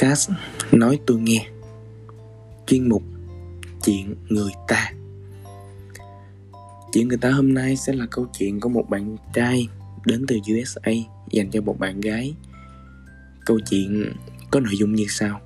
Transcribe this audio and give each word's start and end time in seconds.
podcast 0.00 0.30
Nói 0.72 0.98
tôi 1.06 1.20
nghe. 1.20 1.46
Chuyên 2.66 2.88
mục 2.88 3.02
Chuyện 3.84 4.14
người 4.28 4.52
ta. 4.68 4.92
Chuyện 6.92 7.08
người 7.08 7.18
ta 7.18 7.30
hôm 7.30 7.54
nay 7.54 7.76
sẽ 7.76 7.92
là 7.92 8.06
câu 8.10 8.26
chuyện 8.38 8.60
của 8.60 8.68
một 8.68 8.90
bạn 8.90 9.16
trai 9.34 9.68
đến 10.04 10.24
từ 10.28 10.36
USA 10.36 10.92
dành 11.30 11.50
cho 11.50 11.60
một 11.60 11.78
bạn 11.78 12.00
gái. 12.00 12.34
Câu 13.46 13.60
chuyện 13.70 14.12
có 14.50 14.60
nội 14.60 14.76
dung 14.78 14.94
như 14.94 15.04
sau. 15.08 15.40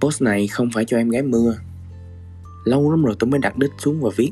Post 0.00 0.22
này 0.22 0.48
không 0.48 0.70
phải 0.74 0.84
cho 0.84 0.96
em 0.96 1.08
gái 1.08 1.22
mưa. 1.22 1.58
Lâu 2.64 2.90
lắm 2.90 3.04
rồi 3.04 3.16
tôi 3.18 3.30
mới 3.30 3.40
đặt 3.40 3.58
đích 3.58 3.72
xuống 3.78 4.00
và 4.00 4.10
viết. 4.16 4.30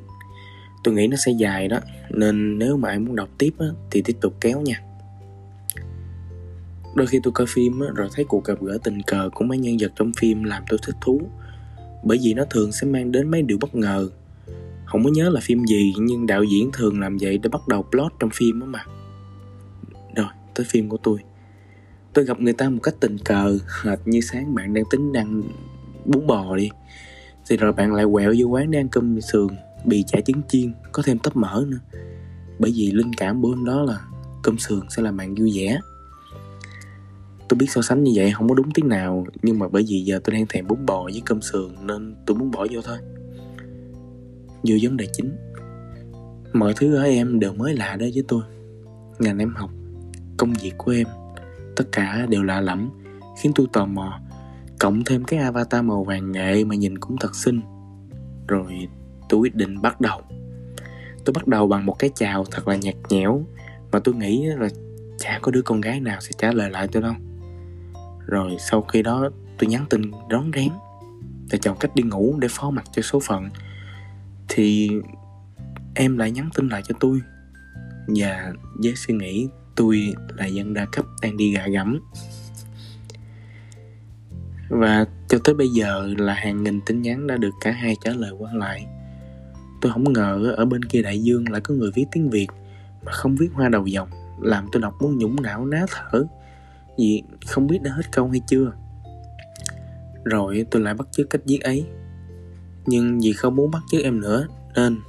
Tôi 0.84 0.94
nghĩ 0.94 1.06
nó 1.06 1.16
sẽ 1.26 1.32
dài 1.32 1.68
đó 1.68 1.78
Nên 2.10 2.58
nếu 2.58 2.76
mà 2.76 2.88
em 2.88 3.04
muốn 3.04 3.16
đọc 3.16 3.28
tiếp 3.38 3.50
á, 3.58 3.66
thì 3.90 4.02
tiếp 4.02 4.16
tục 4.20 4.34
kéo 4.40 4.60
nha. 4.60 4.85
Đôi 6.96 7.06
khi 7.06 7.20
tôi 7.22 7.32
coi 7.32 7.46
phim 7.46 7.80
rồi 7.80 8.08
thấy 8.12 8.24
cuộc 8.24 8.44
gặp 8.44 8.62
gỡ 8.62 8.78
tình 8.84 9.02
cờ 9.02 9.30
của 9.34 9.44
mấy 9.44 9.58
nhân 9.58 9.76
vật 9.80 9.92
trong 9.96 10.12
phim 10.20 10.42
làm 10.42 10.62
tôi 10.68 10.78
thích 10.86 10.96
thú. 11.00 11.20
Bởi 12.04 12.18
vì 12.22 12.34
nó 12.34 12.44
thường 12.50 12.72
sẽ 12.72 12.86
mang 12.86 13.12
đến 13.12 13.30
mấy 13.30 13.42
điều 13.42 13.58
bất 13.60 13.74
ngờ. 13.74 14.08
Không 14.84 15.04
có 15.04 15.10
nhớ 15.10 15.30
là 15.30 15.40
phim 15.40 15.64
gì 15.64 15.94
nhưng 15.98 16.26
đạo 16.26 16.44
diễn 16.44 16.70
thường 16.72 17.00
làm 17.00 17.16
vậy 17.20 17.38
để 17.38 17.48
bắt 17.48 17.68
đầu 17.68 17.82
plot 17.82 18.12
trong 18.20 18.30
phim 18.30 18.60
á 18.60 18.66
mà. 18.66 18.84
Rồi, 20.16 20.26
tới 20.54 20.66
phim 20.68 20.88
của 20.88 20.96
tôi. 21.02 21.18
Tôi 22.12 22.24
gặp 22.24 22.40
người 22.40 22.52
ta 22.52 22.68
một 22.68 22.80
cách 22.82 22.94
tình 23.00 23.18
cờ 23.18 23.58
Hệt 23.82 23.98
như 24.04 24.20
sáng 24.20 24.54
bạn 24.54 24.74
đang 24.74 24.84
tính 24.90 25.12
đang 25.12 25.42
bún 26.04 26.26
bò 26.26 26.56
đi. 26.56 26.70
Thì 27.48 27.56
rồi 27.56 27.72
bạn 27.72 27.94
lại 27.94 28.04
quẹo 28.12 28.34
vô 28.38 28.46
quán 28.46 28.70
đang 28.70 28.88
cơm 28.88 29.20
sườn 29.20 29.48
Bì 29.84 30.04
chả 30.06 30.20
trứng 30.20 30.42
chiên, 30.48 30.72
có 30.92 31.02
thêm 31.06 31.18
tấp 31.18 31.36
mỡ 31.36 31.64
nữa. 31.68 31.78
Bởi 32.58 32.72
vì 32.76 32.90
linh 32.90 33.12
cảm 33.12 33.42
bữa 33.42 33.48
hôm 33.48 33.64
đó 33.64 33.82
là 33.82 34.00
cơm 34.42 34.58
sườn 34.58 34.80
sẽ 34.88 35.02
làm 35.02 35.16
bạn 35.16 35.34
vui 35.34 35.52
vẻ 35.54 35.80
tôi 37.48 37.58
biết 37.58 37.70
so 37.70 37.82
sánh 37.82 38.02
như 38.02 38.12
vậy 38.14 38.32
không 38.32 38.48
có 38.48 38.54
đúng 38.54 38.70
tiếng 38.70 38.88
nào, 38.88 39.26
nhưng 39.42 39.58
mà 39.58 39.68
bởi 39.68 39.84
vì 39.88 40.00
giờ 40.00 40.20
tôi 40.24 40.34
đang 40.34 40.46
thèm 40.48 40.66
bún 40.66 40.86
bò 40.86 41.04
với 41.04 41.22
cơm 41.24 41.42
sườn 41.42 41.86
nên 41.86 42.14
tôi 42.26 42.36
muốn 42.36 42.50
bỏ 42.50 42.66
vô 42.70 42.80
thôi. 42.84 42.98
Vô 44.62 44.76
vấn 44.82 44.96
đề 44.96 45.06
chính. 45.12 45.36
Mọi 46.52 46.74
thứ 46.76 46.94
ở 46.96 47.02
em 47.02 47.40
đều 47.40 47.52
mới 47.52 47.76
lạ 47.76 47.96
đối 48.00 48.10
với 48.14 48.24
tôi. 48.28 48.42
Ngành 49.18 49.38
em 49.38 49.54
học, 49.54 49.70
công 50.36 50.52
việc 50.62 50.72
của 50.76 50.92
em, 50.92 51.06
tất 51.76 51.84
cả 51.92 52.26
đều 52.28 52.42
lạ 52.42 52.60
lẫm, 52.60 52.90
khiến 53.42 53.52
tôi 53.54 53.66
tò 53.72 53.86
mò. 53.86 54.20
Cộng 54.78 55.04
thêm 55.04 55.24
cái 55.24 55.40
avatar 55.40 55.84
màu 55.84 56.04
vàng 56.04 56.32
nghệ 56.32 56.64
mà 56.64 56.74
nhìn 56.74 56.98
cũng 56.98 57.16
thật 57.20 57.36
xinh. 57.36 57.60
Rồi 58.48 58.88
tôi 59.28 59.40
quyết 59.40 59.54
định 59.54 59.82
bắt 59.82 60.00
đầu. 60.00 60.20
Tôi 61.24 61.32
bắt 61.32 61.46
đầu 61.46 61.68
bằng 61.68 61.86
một 61.86 61.98
cái 61.98 62.10
chào 62.14 62.44
thật 62.44 62.68
là 62.68 62.76
nhạt 62.76 62.94
nhẽo, 63.08 63.42
mà 63.92 63.98
tôi 63.98 64.14
nghĩ 64.14 64.46
là 64.46 64.68
chả 65.18 65.38
có 65.42 65.50
đứa 65.50 65.62
con 65.62 65.80
gái 65.80 66.00
nào 66.00 66.20
sẽ 66.20 66.30
trả 66.38 66.52
lời 66.52 66.70
lại 66.70 66.88
tôi 66.92 67.02
đâu 67.02 67.14
rồi 68.26 68.56
sau 68.58 68.82
khi 68.82 69.02
đó, 69.02 69.30
tôi 69.58 69.70
nhắn 69.70 69.84
tin 69.90 70.10
rón 70.30 70.50
rén 70.54 70.68
để 71.50 71.58
chọn 71.58 71.76
cách 71.80 71.94
đi 71.94 72.02
ngủ 72.02 72.36
để 72.38 72.48
phó 72.50 72.70
mặt 72.70 72.84
cho 72.92 73.02
số 73.02 73.20
phận. 73.20 73.48
Thì 74.48 74.90
em 75.94 76.18
lại 76.18 76.30
nhắn 76.30 76.50
tin 76.54 76.68
lại 76.68 76.82
cho 76.88 76.94
tôi. 77.00 77.20
Và 78.06 78.52
với 78.82 78.94
suy 78.96 79.14
nghĩ, 79.14 79.48
tôi 79.76 80.14
là 80.36 80.46
dân 80.46 80.74
đa 80.74 80.86
cấp 80.92 81.04
đang 81.22 81.36
đi 81.36 81.52
gà 81.52 81.66
gẫm. 81.66 82.00
Và 84.68 85.06
cho 85.28 85.38
tới 85.44 85.54
bây 85.54 85.68
giờ 85.68 86.08
là 86.18 86.34
hàng 86.34 86.62
nghìn 86.62 86.80
tin 86.86 87.02
nhắn 87.02 87.26
đã 87.26 87.36
được 87.36 87.50
cả 87.60 87.70
hai 87.70 87.96
trả 88.04 88.12
lời 88.12 88.32
qua 88.38 88.52
lại. 88.54 88.86
Tôi 89.80 89.92
không 89.92 90.12
ngờ 90.12 90.54
ở 90.56 90.64
bên 90.64 90.84
kia 90.84 91.02
đại 91.02 91.22
dương 91.22 91.48
lại 91.48 91.60
có 91.60 91.74
người 91.74 91.90
viết 91.94 92.04
tiếng 92.12 92.30
việt 92.30 92.48
mà 93.04 93.12
không 93.12 93.36
viết 93.36 93.48
hoa 93.52 93.68
đầu 93.68 93.86
dòng, 93.86 94.08
làm 94.42 94.66
tôi 94.72 94.82
đọc 94.82 94.94
muốn 95.00 95.18
nhũng 95.18 95.42
não 95.42 95.66
ná 95.66 95.86
thở 95.88 96.24
vì 96.98 97.22
không 97.46 97.66
biết 97.66 97.82
đã 97.82 97.90
hết 97.92 98.12
câu 98.12 98.28
hay 98.28 98.40
chưa? 98.46 98.72
Rồi, 100.24 100.66
tôi 100.70 100.82
lại 100.82 100.94
bắt 100.94 101.08
chước 101.12 101.30
cách 101.30 101.40
viết 101.44 101.60
ấy. 101.60 101.86
Nhưng 102.86 103.20
vì 103.20 103.32
không 103.32 103.56
muốn 103.56 103.70
bắt 103.70 103.82
chước 103.90 104.02
em 104.02 104.20
nữa, 104.20 104.46
nên 104.74 105.00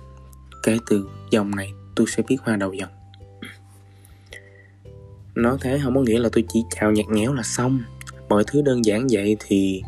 kể 0.63 0.77
từ 0.89 1.09
dòng 1.31 1.55
này 1.55 1.71
tôi 1.95 2.07
sẽ 2.07 2.23
viết 2.27 2.37
hoa 2.41 2.55
đầu 2.55 2.73
dòng. 2.73 2.89
Nói 5.35 5.57
thế 5.61 5.79
không 5.83 5.95
có 5.95 6.01
nghĩa 6.01 6.19
là 6.19 6.29
tôi 6.31 6.45
chỉ 6.47 6.63
chào 6.69 6.91
nhạt 6.91 7.05
nhẽo 7.09 7.33
là 7.33 7.43
xong. 7.43 7.79
Mọi 8.29 8.43
thứ 8.47 8.61
đơn 8.61 8.85
giản 8.85 9.07
vậy 9.11 9.37
thì 9.39 9.81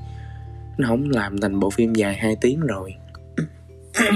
nó 0.77 0.87
không 0.87 1.09
làm 1.09 1.37
thành 1.37 1.59
bộ 1.59 1.69
phim 1.69 1.93
dài 1.93 2.15
2 2.15 2.35
tiếng 2.41 2.59
rồi. 2.59 2.95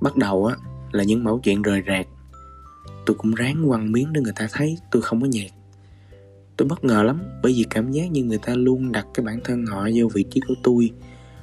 Bắt 0.00 0.16
đầu 0.16 0.46
á, 0.46 0.56
là 0.92 1.04
những 1.04 1.24
mẫu 1.24 1.38
chuyện 1.38 1.62
rời 1.62 1.82
rạc. 1.86 2.06
Tôi 3.06 3.16
cũng 3.16 3.34
ráng 3.34 3.64
quăng 3.68 3.92
miếng 3.92 4.12
để 4.12 4.20
người 4.20 4.32
ta 4.36 4.48
thấy 4.52 4.78
tôi 4.90 5.02
không 5.02 5.20
có 5.20 5.26
nhạt 5.26 5.50
tôi 6.56 6.68
bất 6.68 6.84
ngờ 6.84 7.02
lắm, 7.02 7.22
bởi 7.42 7.52
vì 7.52 7.64
cảm 7.70 7.92
giác 7.92 8.10
như 8.10 8.24
người 8.24 8.38
ta 8.38 8.54
luôn 8.54 8.92
đặt 8.92 9.06
cái 9.14 9.26
bản 9.26 9.40
thân 9.44 9.66
họ 9.66 9.88
vô 9.94 10.08
vị 10.14 10.24
trí 10.30 10.40
của 10.48 10.54
tôi. 10.62 10.90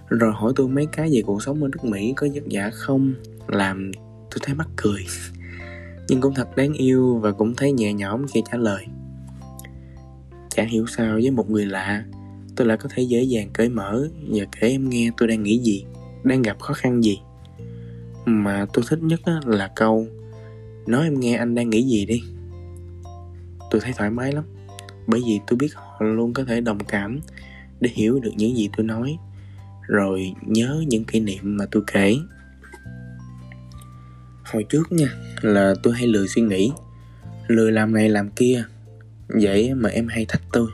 Rồi 0.09 0.31
hỏi 0.34 0.53
tôi 0.56 0.68
mấy 0.68 0.86
cái 0.86 1.09
về 1.14 1.22
cuộc 1.22 1.44
sống 1.44 1.64
ở 1.64 1.70
nước 1.72 1.84
mỹ, 1.84 2.14
có 2.16 2.28
vất 2.34 2.44
vả 2.52 2.70
không? 2.74 3.14
Làm, 3.48 3.92
tôi 4.31 4.40
thấy 4.42 4.56
mắc 4.56 4.68
cười. 4.75 5.06
Nhưng 6.08 6.22
cũng 6.22 6.34
thật 6.34 6.56
đáng 6.56 6.74
yêu 6.74 7.18
và 7.18 7.31
cũng 7.31 7.56
thấy 7.56 7.72
nhẹ 7.72 7.94
nhõm 7.94 8.28
khi 8.28 8.44
trả 8.52 8.58
lời. 8.58 8.86
Chả 10.50 10.64
hiểu 10.64 10.86
sao 10.88 11.14
với 11.14 11.31
một 11.31 11.50
người 11.50 11.66
lạ, 11.66 12.03
tôi 12.56 12.68
lại 12.68 12.78
có 12.78 12.90
thể 12.94 13.03
dễ 13.03 13.24
dàng 13.24 13.50
cởi 13.53 13.69
mở 13.69 14.08
và 14.30 14.46
kể 14.59 14.68
em 14.69 14.90
nghe 14.90 15.12
tôi 15.18 15.28
đang 15.28 15.44
nghĩ 15.44 15.59
gì, 15.59 15.86
đang 16.24 16.42
gặp 16.42 16.59
khó 16.59 16.74
khăn 16.74 17.03
gì. 17.03 17.19
Mà 18.25 18.66
tôi 18.74 18.86
thích 18.90 19.00
nhất 19.02 19.19
là 19.46 19.72
câu, 19.75 20.08
nói 20.88 21.03
em 21.03 21.19
nghe 21.19 21.36
anh 21.36 21.56
đang 21.56 21.69
nghĩ 21.69 21.84
gì 21.84 22.06
đi. 22.06 22.24
Tôi 23.72 23.81
thấy 23.81 23.94
thoải 23.98 24.09
mái 24.09 24.31
lắm 24.31 24.44
bởi 25.09 25.22
vì 25.25 25.40
tôi 25.47 25.58
biết 25.58 25.75
họ 25.75 25.97
luôn 26.00 26.34
có 26.34 26.44
thể 26.44 26.62
đồng 26.62 26.84
cảm 26.84 27.20
để 27.80 27.90
hiểu 27.94 28.20
được 28.20 28.31
những 28.36 28.58
gì 28.58 28.70
tôi 28.78 28.86
nói, 28.86 29.18
rồi 29.88 30.34
nhớ 30.42 30.84
những 30.88 31.03
kỷ 31.03 31.20
niệm 31.20 31.58
mà 31.58 31.66
tôi 31.72 31.84
kể. 31.94 32.16
Hồi 34.44 34.66
trước 34.69 34.92
nha, 34.92 35.08
là 35.42 35.74
tôi 35.84 35.94
hay 35.94 36.08
lười 36.08 36.28
suy 36.28 36.42
nghĩ, 36.42 36.72
lười 37.48 37.72
làm 37.72 37.94
này 37.94 38.09
làm 38.09 38.30
kia, 38.30 38.64
vậy 39.28 39.74
mà 39.74 39.90
em 39.90 40.08
hay 40.08 40.25
thách 40.25 40.42
tôi. 40.53 40.68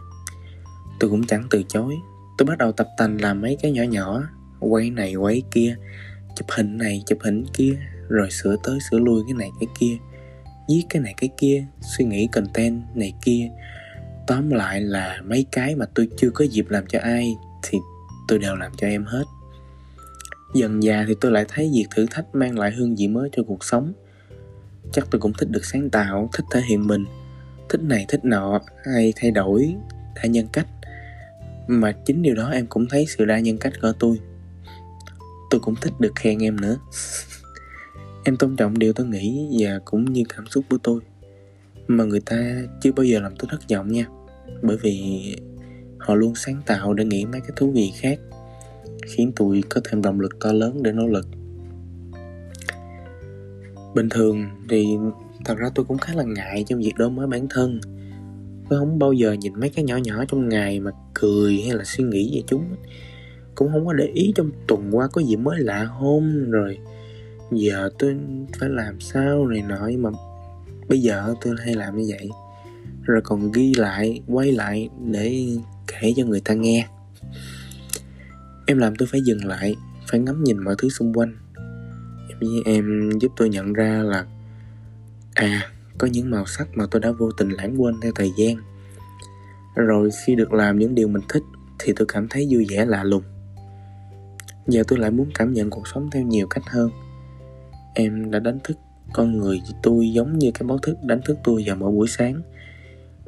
Tôi 1.00 1.10
cũng 1.10 1.28
chẳng 1.28 1.48
từ 1.50 1.64
chối, 1.70 1.96
tôi 2.38 2.46
bắt 2.46 2.58
đầu 2.58 2.72
tập 2.72 2.88
tành 2.98 3.22
làm 3.22 3.42
mấy 3.42 3.58
cái 3.62 3.72
nhỏ 3.72 3.84
nhỏ, 3.84 4.24
quay 4.60 4.90
này 4.90 5.16
quay 5.16 5.44
kia, 5.52 5.78
chụp 6.36 6.48
hình 6.50 6.78
này 6.78 7.04
chụp 7.06 7.20
hình 7.22 7.46
kia, 7.54 7.78
rồi 8.10 8.32
sửa 8.32 8.56
tới 8.64 8.80
sửa 8.90 9.00
lui 9.00 9.24
cái 9.28 9.34
này 9.34 9.50
cái 9.60 9.68
kia, 9.80 9.98
viết 10.70 10.84
cái 10.90 11.02
này 11.02 11.14
cái 11.18 11.30
kia, 11.38 11.66
suy 11.98 12.06
nghĩ 12.06 12.28
content 12.32 12.82
này 12.96 13.14
kia 13.26 13.50
tóm 14.28 14.50
lại 14.50 14.82
là 14.82 15.22
mấy 15.26 15.46
cái 15.52 15.76
mà 15.76 15.86
tôi 15.96 16.10
chưa 16.18 16.30
có 16.30 16.46
dịp 16.46 16.70
làm 16.70 16.86
cho 16.88 17.00
ai 17.00 17.36
thì 17.64 17.78
tôi 18.28 18.40
đều 18.40 18.56
làm 18.56 18.72
cho 18.78 18.88
em 18.88 19.06
hết. 19.06 19.24
Dần 20.54 20.84
già 20.84 21.06
thì 21.08 21.16
tôi 21.22 21.32
lại 21.32 21.46
thấy 21.48 21.72
việc 21.74 21.86
thử 21.96 22.06
thách 22.12 22.36
mang 22.36 22.60
lại 22.60 22.72
hương 22.72 22.96
vị 22.96 23.08
mới 23.08 23.30
cho 23.32 23.44
cuộc 23.44 23.64
sống. 23.64 23.94
Chắc 24.92 25.08
tôi 25.12 25.22
cũng 25.22 25.34
thích 25.34 25.50
được 25.50 25.66
sáng 25.66 25.90
tạo, 25.90 26.30
thích 26.34 26.46
thể 26.52 26.62
hiện 26.62 26.88
mình. 26.88 27.06
Thích 27.70 27.82
này, 27.84 28.06
thích 28.08 28.26
nọ 28.26 28.60
hay 28.86 29.14
thay 29.16 29.32
đổi 29.32 29.76
đa 30.16 30.26
nhân 30.26 30.48
cách. 30.54 30.68
Mà 31.68 31.92
chính 31.92 32.22
điều 32.22 32.36
đó 32.36 32.50
em 32.50 32.68
cũng 32.68 32.86
thấy 32.90 33.06
sự 33.18 33.26
đa 33.26 33.40
nhân 33.40 33.58
cách 33.58 33.74
của 33.82 33.94
tôi. 34.00 34.20
Tôi 35.50 35.62
cũng 35.62 35.76
thích 35.82 35.94
được 36.00 36.12
khen 36.16 36.40
em 36.40 36.62
nữa. 36.62 36.78
Em 38.24 38.38
tôn 38.38 38.56
trọng 38.56 38.80
điều 38.80 38.94
tôi 38.94 39.08
nghĩ 39.08 39.48
và 39.60 39.80
cũng 39.86 40.14
như 40.14 40.24
cảm 40.30 40.48
xúc 40.48 40.66
của 40.70 40.78
tôi. 40.84 41.00
Mà 41.88 42.04
người 42.04 42.22
ta 42.26 42.62
chưa 42.82 42.92
bao 42.92 43.04
giờ 43.04 43.20
làm 43.20 43.36
tôi 43.36 43.48
thất 43.52 43.60
vọng 43.70 43.92
nha 43.92 44.06
bởi 44.62 44.78
vì 44.78 45.22
họ 45.98 46.16
luôn 46.16 46.36
sáng 46.36 46.62
tạo 46.66 46.94
để 46.94 47.06
nghĩ 47.06 47.26
mấy 47.26 47.42
cái 47.42 47.52
thú 47.56 47.72
vị 47.72 47.92
khác, 47.96 48.20
khiến 49.06 49.32
tôi 49.36 49.64
có 49.70 49.82
thêm 49.84 50.02
động 50.02 50.20
lực 50.20 50.40
to 50.40 50.52
lớn 50.52 50.84
để 50.84 50.92
nỗ 50.92 51.08
lực. 51.08 51.28
Bình 53.96 54.10
thường 54.10 54.46
thì 54.70 54.98
thật 55.46 55.58
ra 55.58 55.70
tôi 55.76 55.86
cũng 55.86 55.98
khá 55.98 56.14
là 56.14 56.24
ngại 56.24 56.64
trong 56.68 56.80
việc 56.80 56.94
đối 56.98 57.10
mới 57.10 57.28
bản 57.28 57.48
thân. 57.50 57.80
Tôi 58.70 58.80
không 58.80 59.00
bao 59.00 59.14
giờ 59.14 59.34
nhìn 59.34 59.60
mấy 59.60 59.70
cái 59.70 59.86
nhỏ 59.86 59.98
nhỏ 59.98 60.26
trong 60.28 60.50
ngày 60.50 60.80
mà 60.80 60.92
cười 61.14 61.62
hay 61.62 61.78
là 61.78 61.84
suy 61.84 62.04
nghĩ 62.04 62.32
về 62.36 62.44
chúng. 62.48 62.76
Cũng 63.56 63.72
không 63.72 63.86
có 63.86 63.94
để 63.94 64.06
ý 64.06 64.34
trong 64.36 64.52
tuần 64.68 64.90
qua 64.92 65.08
có 65.08 65.22
gì 65.22 65.36
mới 65.36 65.60
lạ 65.60 65.84
hôm, 65.84 66.52
rồi 66.52 66.78
giờ 67.52 67.90
tôi 68.00 68.18
phải 68.60 68.70
làm 68.70 69.00
sao 69.00 69.48
này 69.48 69.62
nọ. 69.62 69.90
Mà 69.98 70.10
bây 70.90 71.02
giờ 71.02 71.36
tôi 71.42 71.56
hay 71.66 71.76
làm 71.76 71.98
như 71.98 72.06
vậy 72.10 72.30
rồi 73.06 73.22
còn 73.24 73.52
ghi 73.52 73.74
lại 73.78 74.22
quay 74.28 74.52
lại 74.52 74.90
để 75.12 75.48
kể 75.88 76.14
cho 76.16 76.26
người 76.26 76.42
ta 76.46 76.54
nghe. 76.54 76.88
Em 78.68 78.78
làm 78.78 78.96
tôi 78.96 79.08
phải 79.12 79.22
dừng 79.22 79.46
lại 79.46 79.76
phải 80.08 80.20
ngắm 80.20 80.44
nhìn 80.44 80.58
mọi 80.58 80.76
thứ 80.78 80.90
xung 80.90 81.14
quanh. 81.14 81.36
Em, 82.30 82.50
em 82.66 83.10
giúp 83.22 83.32
tôi 83.38 83.50
nhận 83.50 83.74
ra 83.74 84.04
là 84.04 84.26
à 85.34 85.72
có 85.98 86.08
những 86.12 86.32
màu 86.32 86.46
sắc 86.46 86.68
mà 86.74 86.86
tôi 86.92 87.02
đã 87.02 87.12
vô 87.12 87.32
tình 87.32 87.50
lãng 87.50 87.82
quên 87.82 87.96
theo 88.02 88.12
thời 88.16 88.32
gian. 88.38 88.56
Rồi 89.76 90.10
khi 90.26 90.36
được 90.36 90.54
làm 90.54 90.80
những 90.80 90.96
điều 90.96 91.08
mình 91.08 91.24
thích 91.30 91.44
thì 91.80 91.94
tôi 91.96 92.06
cảm 92.08 92.28
thấy 92.28 92.48
vui 92.52 92.66
vẻ 92.70 92.86
lạ 92.86 93.04
lùng. 93.04 93.24
Giờ 94.68 94.84
tôi 94.88 95.00
lại 95.00 95.12
muốn 95.12 95.30
cảm 95.34 95.54
nhận 95.54 95.70
cuộc 95.70 95.88
sống 95.88 96.10
theo 96.12 96.24
nhiều 96.24 96.48
cách 96.48 96.64
hơn. 96.68 96.90
Em 97.94 98.32
đã 98.32 98.40
đánh 98.40 98.60
thức 98.64 98.78
con 99.14 99.38
người 99.38 99.62
tôi 99.84 100.12
giống 100.14 100.40
như 100.40 100.52
cái 100.52 100.68
báo 100.68 100.78
thức 100.78 100.98
đánh 101.04 101.22
thức 101.26 101.38
tôi 101.44 101.64
vào 101.66 101.76
mỗi 101.76 101.92
buổi 101.92 102.08
sáng 102.08 102.42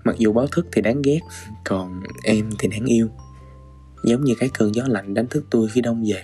mặc 0.07 0.15
dù 0.17 0.33
báo 0.33 0.47
thức 0.47 0.67
thì 0.71 0.81
đáng 0.81 1.01
ghét, 1.01 1.19
còn 1.65 2.03
em 2.23 2.49
thì 2.59 2.67
đáng 2.67 2.85
yêu. 2.85 3.07
Giống 4.03 4.23
như 4.23 4.33
cái 4.39 4.49
cơn 4.53 4.75
gió 4.75 4.83
lạnh 4.87 5.13
đánh 5.13 5.27
thức 5.27 5.45
tôi 5.51 5.69
khi 5.69 5.81
đông 5.81 6.03
về. 6.07 6.23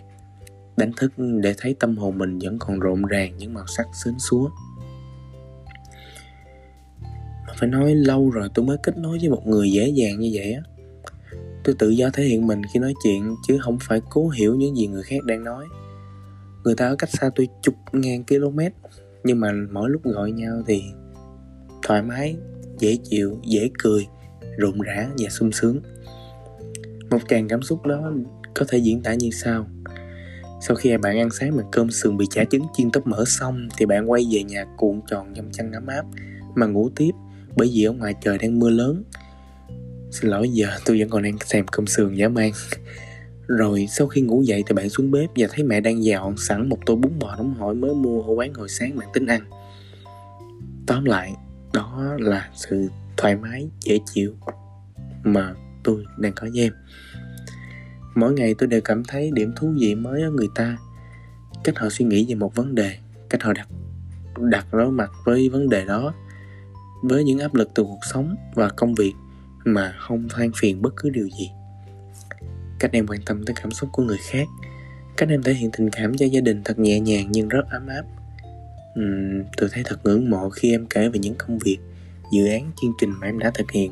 Đánh 0.77 0.91
thức 0.97 1.11
để 1.17 1.55
thấy 1.57 1.75
tâm 1.79 1.97
hồn 1.97 2.17
mình 2.17 2.39
vẫn 2.39 2.59
còn 2.59 2.79
rộn 2.79 3.05
ràng 3.05 3.37
những 3.37 3.53
màu 3.53 3.67
sắc 3.67 3.87
xến 4.03 4.13
xúa. 4.19 4.49
Mà 7.47 7.53
phải 7.59 7.69
nói 7.69 7.95
lâu 7.95 8.29
rồi 8.29 8.49
tôi 8.53 8.65
mới 8.65 8.77
kết 8.83 8.97
nối 8.97 9.17
với 9.19 9.29
một 9.29 9.47
người 9.47 9.71
dễ 9.71 9.87
dàng 9.87 10.19
như 10.19 10.31
vậy 10.33 10.53
á. 10.53 10.61
Tôi 11.63 11.75
tự 11.79 11.89
do 11.89 12.09
thể 12.13 12.23
hiện 12.23 12.47
mình 12.47 12.61
khi 12.73 12.79
nói 12.79 12.93
chuyện, 13.03 13.35
chứ 13.47 13.57
không 13.61 13.77
phải 13.81 14.01
cố 14.09 14.29
hiểu 14.29 14.55
những 14.55 14.75
gì 14.75 14.87
người 14.87 15.03
khác 15.03 15.23
đang 15.25 15.43
nói. 15.43 15.65
Người 16.63 16.75
ta 16.75 16.87
ở 16.87 16.95
cách 16.95 17.09
xa 17.09 17.29
tôi 17.35 17.47
chục 17.61 17.75
ngàn 17.91 18.23
km 18.23 18.59
nhưng 19.23 19.39
mà 19.39 19.53
mỗi 19.71 19.89
lúc 19.89 20.03
gọi 20.03 20.31
nhau 20.31 20.61
thì 20.67 20.83
thoải 21.83 22.01
mái 22.03 22.35
dễ 22.79 22.97
chịu, 23.03 23.39
dễ 23.43 23.69
cười, 23.79 24.07
rộn 24.57 24.81
rã 24.81 25.09
và 25.17 25.29
sung 25.29 25.51
sướng. 25.51 25.81
Một 27.09 27.19
tràng 27.29 27.47
cảm 27.47 27.61
xúc 27.61 27.85
đó 27.85 28.13
có 28.53 28.65
thể 28.69 28.77
diễn 28.77 29.03
tả 29.03 29.13
như 29.13 29.29
sau. 29.31 29.67
Sau 30.61 30.75
khi 30.75 30.97
bạn 30.97 31.17
ăn 31.17 31.29
sáng 31.29 31.57
bằng 31.57 31.67
cơm 31.71 31.91
sườn 31.91 32.17
bị 32.17 32.25
chả 32.31 32.43
trứng 32.43 32.63
chiên 32.73 32.91
tóp 32.91 33.07
mỡ 33.07 33.23
xong 33.25 33.67
thì 33.77 33.85
bạn 33.85 34.11
quay 34.11 34.25
về 34.31 34.43
nhà 34.43 34.65
cuộn 34.77 35.01
tròn 35.07 35.33
trong 35.35 35.51
chăn 35.51 35.71
ấm 35.71 35.87
áp 35.87 36.05
mà 36.55 36.65
ngủ 36.65 36.89
tiếp 36.95 37.11
bởi 37.55 37.69
vì 37.73 37.83
ở 37.83 37.91
ngoài 37.91 38.13
trời 38.21 38.37
đang 38.37 38.59
mưa 38.59 38.69
lớn. 38.69 39.03
Xin 40.11 40.31
lỗi, 40.31 40.49
giờ 40.49 40.67
tôi 40.85 40.99
vẫn 40.99 41.09
còn 41.09 41.23
đang 41.23 41.37
xem 41.45 41.65
cơm 41.71 41.87
sườn 41.87 42.15
dã 42.15 42.29
man 42.29 42.51
rồi 43.47 43.87
sau 43.89 44.07
khi 44.07 44.21
ngủ 44.21 44.41
dậy 44.41 44.63
thì 44.67 44.73
bạn 44.73 44.89
xuống 44.89 45.11
bếp 45.11 45.29
và 45.35 45.47
thấy 45.51 45.63
mẹ 45.63 45.81
đang 45.81 46.03
dọn 46.03 46.37
sẵn 46.37 46.69
một 46.69 46.77
tô 46.85 46.95
bún 46.95 47.19
bò 47.19 47.35
nóng 47.35 47.53
hổi 47.53 47.75
mới 47.75 47.95
mua 47.95 48.21
ở 48.21 48.33
quán 48.33 48.53
hồi 48.53 48.69
sáng 48.69 48.97
bạn 48.97 49.09
tính 49.13 49.25
ăn. 49.25 49.41
Tóm 50.87 51.05
lại 51.05 51.33
đó 51.73 52.15
là 52.19 52.49
sự 52.53 52.89
thoải 53.17 53.35
mái, 53.35 53.69
dễ 53.81 53.99
chịu 54.13 54.35
mà 55.23 55.53
tôi 55.83 56.05
đang 56.17 56.33
có 56.35 56.47
với 56.53 56.61
em. 56.61 56.73
Mỗi 58.15 58.33
ngày 58.33 58.55
tôi 58.57 58.67
đều 58.67 58.81
cảm 58.81 59.03
thấy 59.03 59.31
điểm 59.33 59.53
thú 59.55 59.73
vị 59.79 59.95
mới 59.95 60.21
ở 60.21 60.31
người 60.31 60.49
ta. 60.55 60.77
Cách 61.63 61.77
họ 61.77 61.89
suy 61.89 62.05
nghĩ 62.05 62.25
về 62.29 62.35
một 62.35 62.55
vấn 62.55 62.75
đề, 62.75 62.97
cách 63.29 63.43
họ 63.43 63.53
đặt 63.53 63.67
đặt 64.39 64.73
đối 64.73 64.91
mặt 64.91 65.11
với 65.25 65.49
vấn 65.49 65.69
đề 65.69 65.85
đó, 65.85 66.13
với 67.03 67.23
những 67.23 67.39
áp 67.39 67.55
lực 67.55 67.69
từ 67.75 67.83
cuộc 67.83 67.99
sống 68.11 68.35
và 68.55 68.69
công 68.69 68.95
việc 68.95 69.13
mà 69.65 69.95
không 69.99 70.29
than 70.29 70.51
phiền 70.55 70.81
bất 70.81 70.93
cứ 70.95 71.09
điều 71.09 71.29
gì. 71.29 71.51
Cách 72.79 72.91
em 72.91 73.07
quan 73.07 73.19
tâm 73.25 73.45
tới 73.45 73.55
cảm 73.61 73.71
xúc 73.71 73.89
của 73.93 74.03
người 74.03 74.17
khác, 74.29 74.47
cách 75.17 75.29
em 75.29 75.43
thể 75.43 75.53
hiện 75.53 75.71
tình 75.71 75.89
cảm 75.89 76.17
cho 76.17 76.25
gia 76.25 76.41
đình 76.41 76.61
thật 76.65 76.79
nhẹ 76.79 76.99
nhàng 76.99 77.27
nhưng 77.29 77.47
rất 77.47 77.63
ấm 77.69 77.87
áp 77.87 78.03
uhm, 78.99 79.43
tôi 79.57 79.69
thấy 79.71 79.83
thật 79.85 79.99
ngưỡng 80.03 80.29
mộ 80.29 80.49
khi 80.49 80.71
em 80.71 80.85
kể 80.85 81.09
về 81.09 81.19
những 81.19 81.35
công 81.37 81.59
việc 81.59 81.77
dự 82.31 82.47
án 82.47 82.71
chương 82.81 82.93
trình 83.01 83.11
mà 83.19 83.27
em 83.27 83.39
đã 83.39 83.51
thực 83.53 83.71
hiện. 83.71 83.91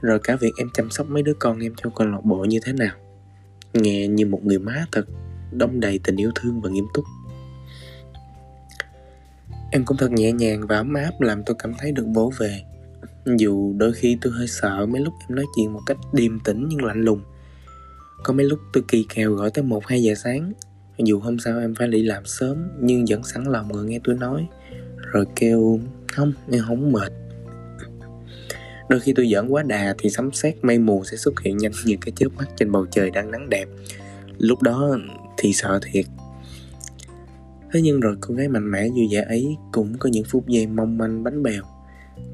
Rồi 0.00 0.18
cả 0.18 0.36
việc 0.36 0.52
em 0.58 0.68
chăm 0.74 0.90
sóc 0.90 1.10
mấy 1.10 1.22
đứa 1.22 1.34
con 1.34 1.60
em 1.60 1.72
trong 1.76 1.92
câu 1.94 2.06
lạc 2.06 2.24
bộ 2.24 2.44
như 2.44 2.60
thế 2.64 2.72
nào. 2.72 2.96
Nghe 3.72 4.08
như 4.08 4.26
một 4.26 4.44
người 4.44 4.58
má 4.58 4.86
thật 4.92 5.06
đông 5.52 5.80
đầy 5.80 6.00
tình 6.04 6.16
yêu 6.16 6.30
thương 6.34 6.60
và 6.60 6.70
nghiêm 6.70 6.84
túc. 6.94 7.04
Em 9.70 9.84
cũng 9.84 9.96
thật 9.96 10.12
nhẹ 10.12 10.32
nhàng 10.32 10.66
và 10.66 10.76
ấm 10.76 10.94
áp 10.94 11.20
làm 11.20 11.42
tôi 11.46 11.56
cảm 11.58 11.74
thấy 11.78 11.92
được 11.92 12.06
bố 12.06 12.32
về. 12.38 12.62
Dù 13.38 13.74
đôi 13.76 13.92
khi 13.92 14.18
tôi 14.20 14.32
hơi 14.32 14.46
sợ 14.48 14.86
mấy 14.86 15.00
lúc 15.00 15.14
em 15.28 15.36
nói 15.36 15.44
chuyện 15.56 15.72
một 15.72 15.80
cách 15.86 15.96
điềm 16.12 16.40
tĩnh 16.40 16.66
nhưng 16.68 16.84
lạnh 16.84 17.02
lùng. 17.02 17.20
Có 18.22 18.32
mấy 18.32 18.46
lúc 18.46 18.58
tôi 18.72 18.84
kỳ 18.88 19.06
kèo 19.14 19.32
gọi 19.32 19.50
tới 19.50 19.64
một 19.64 19.86
hai 19.86 20.02
giờ 20.02 20.14
sáng 20.14 20.52
dù 20.98 21.20
hôm 21.20 21.38
sau 21.38 21.58
em 21.58 21.74
phải 21.74 21.88
đi 21.88 22.02
làm 22.02 22.24
sớm, 22.26 22.68
nhưng 22.80 23.04
vẫn 23.08 23.22
sẵn 23.24 23.44
lòng 23.44 23.68
ngồi 23.68 23.84
nghe 23.84 24.00
tôi 24.04 24.14
nói. 24.14 24.46
Rồi 25.12 25.24
kêu, 25.36 25.80
không, 26.12 26.32
em 26.50 26.62
không 26.66 26.92
mệt. 26.92 27.12
Đôi 28.88 29.00
khi 29.00 29.12
tôi 29.16 29.28
giỡn 29.28 29.48
quá 29.48 29.62
đà 29.62 29.94
thì 29.98 30.10
sấm 30.10 30.32
sét 30.32 30.64
mây 30.64 30.78
mù 30.78 31.04
sẽ 31.04 31.16
xuất 31.16 31.40
hiện 31.40 31.56
nhanh 31.56 31.72
như 31.84 31.96
cái 32.00 32.12
chớp 32.16 32.28
mắt 32.36 32.48
trên 32.56 32.72
bầu 32.72 32.86
trời 32.90 33.10
đang 33.10 33.30
nắng 33.30 33.50
đẹp. 33.50 33.68
Lúc 34.38 34.62
đó 34.62 34.98
thì 35.36 35.52
sợ 35.52 35.80
thiệt. 35.82 36.04
Thế 37.72 37.80
nhưng 37.82 38.00
rồi 38.00 38.16
cô 38.20 38.34
gái 38.34 38.48
mạnh 38.48 38.70
mẽ 38.70 38.88
vui 38.88 39.08
vẻ 39.10 39.24
ấy 39.28 39.56
cũng 39.72 39.94
có 39.98 40.08
những 40.12 40.24
phút 40.24 40.46
giây 40.48 40.66
mong 40.66 40.98
manh 40.98 41.22
bánh 41.24 41.42
bèo. 41.42 41.62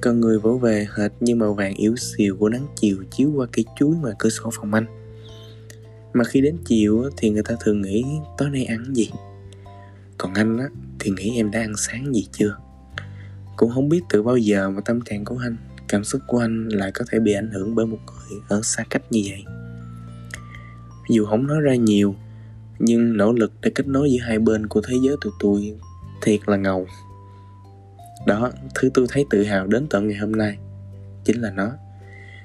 Con 0.00 0.20
người 0.20 0.38
vỗ 0.38 0.58
về 0.58 0.86
hệt 0.96 1.12
như 1.20 1.36
màu 1.36 1.54
vàng 1.54 1.74
yếu 1.74 1.96
xìu 1.96 2.36
của 2.36 2.48
nắng 2.48 2.66
chiều 2.76 2.96
chiếu 3.10 3.32
qua 3.36 3.46
cây 3.52 3.64
chuối 3.78 3.96
ngoài 3.96 4.14
cửa 4.18 4.30
sổ 4.30 4.50
phòng 4.52 4.74
anh 4.74 4.99
mà 6.12 6.24
khi 6.24 6.40
đến 6.40 6.56
chiều 6.64 7.10
thì 7.16 7.30
người 7.30 7.42
ta 7.42 7.54
thường 7.60 7.82
nghĩ 7.82 8.04
tối 8.38 8.50
nay 8.50 8.64
ăn 8.64 8.94
gì? 8.94 9.10
Còn 10.18 10.34
anh 10.34 10.58
á, 10.58 10.68
thì 10.98 11.10
nghĩ 11.10 11.36
em 11.36 11.50
đã 11.50 11.60
ăn 11.60 11.72
sáng 11.76 12.14
gì 12.14 12.28
chưa? 12.32 12.56
Cũng 13.56 13.70
không 13.70 13.88
biết 13.88 14.00
từ 14.08 14.22
bao 14.22 14.36
giờ 14.36 14.70
mà 14.70 14.80
tâm 14.84 15.00
trạng 15.00 15.24
của 15.24 15.38
anh, 15.42 15.56
cảm 15.88 16.04
xúc 16.04 16.20
của 16.26 16.38
anh 16.38 16.68
lại 16.68 16.92
có 16.92 17.04
thể 17.10 17.18
bị 17.18 17.32
ảnh 17.32 17.50
hưởng 17.50 17.74
bởi 17.74 17.86
một 17.86 17.98
người 18.06 18.40
ở 18.48 18.60
xa 18.62 18.84
cách 18.90 19.02
như 19.10 19.22
vậy. 19.30 19.44
Dù 21.10 21.26
không 21.26 21.46
nói 21.46 21.60
ra 21.60 21.74
nhiều, 21.74 22.14
nhưng 22.78 23.16
nỗ 23.16 23.32
lực 23.32 23.52
để 23.62 23.70
kết 23.74 23.86
nối 23.86 24.10
giữa 24.10 24.20
hai 24.20 24.38
bên 24.38 24.66
của 24.66 24.80
thế 24.88 24.94
giới 25.04 25.16
tụi 25.20 25.32
tôi 25.40 25.74
thiệt 26.22 26.40
là 26.46 26.56
ngầu. 26.56 26.86
Đó, 28.26 28.50
thứ 28.74 28.90
tôi 28.94 29.06
thấy 29.08 29.24
tự 29.30 29.44
hào 29.44 29.66
đến 29.66 29.86
tận 29.90 30.08
ngày 30.08 30.16
hôm 30.16 30.32
nay, 30.32 30.58
chính 31.24 31.40
là 31.40 31.50
nó. 31.50 31.72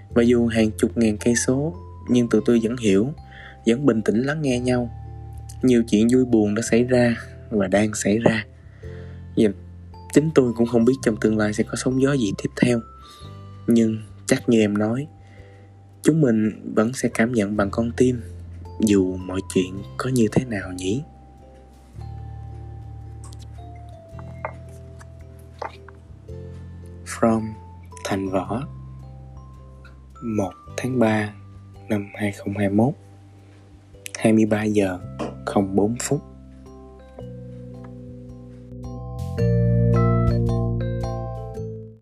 Và 0.10 0.24
dù 0.24 0.48
hàng 0.48 0.72
chục 0.72 0.98
ngàn 0.98 1.18
cây 1.18 1.36
số, 1.36 1.76
nhưng 2.10 2.30
tụi 2.30 2.42
tôi 2.46 2.60
vẫn 2.64 2.78
hiểu 2.78 3.14
vẫn 3.66 3.86
bình 3.86 4.02
tĩnh 4.02 4.22
lắng 4.22 4.42
nghe 4.42 4.60
nhau. 4.60 4.90
Nhiều 5.62 5.84
chuyện 5.88 6.08
vui 6.14 6.26
buồn 6.26 6.56
đã 6.56 6.62
xảy 6.62 6.84
ra 6.84 7.16
và 7.50 7.68
đang 7.68 7.94
xảy 7.94 8.18
ra. 8.18 8.46
Và 9.38 9.50
chính 10.14 10.30
tôi 10.36 10.54
cũng 10.54 10.68
không 10.68 10.86
biết 10.86 10.94
trong 11.04 11.16
tương 11.22 11.38
lai 11.38 11.54
sẽ 11.54 11.64
có 11.64 11.76
sóng 11.76 12.02
gió 12.02 12.14
gì 12.14 12.32
tiếp 12.44 12.50
theo. 12.62 12.80
Nhưng 13.68 13.98
chắc 14.26 14.50
như 14.50 14.60
em 14.60 14.78
nói, 14.78 15.08
chúng 16.02 16.22
mình 16.22 16.72
vẫn 16.76 16.94
sẽ 16.94 17.10
cảm 17.14 17.34
nhận 17.34 17.58
bằng 17.58 17.70
con 17.72 17.92
tim, 17.98 18.22
dù 18.80 19.18
mọi 19.18 19.40
chuyện 19.54 19.82
có 19.98 20.10
như 20.10 20.28
thế 20.32 20.46
nào 20.46 20.72
nhỉ? 20.72 21.04
From 27.06 27.42
Thành 28.06 28.30
Võ 28.30 28.62
1 30.24 30.52
tháng 30.78 31.00
3 31.00 31.34
năm 31.90 32.10
2021 32.16 33.05
23 34.18 34.64
giờ 34.64 35.00
04 35.46 35.96
phút. 36.04 36.35